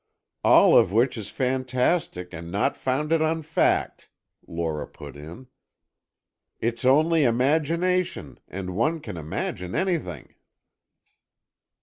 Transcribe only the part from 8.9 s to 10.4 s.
can imagine anything."